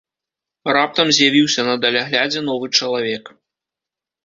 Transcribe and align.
Раптам 0.77 1.11
з'явіўся 1.17 1.61
на 1.69 1.75
даляглядзе 1.85 2.45
новы 2.49 2.73
чалавек. 2.81 3.23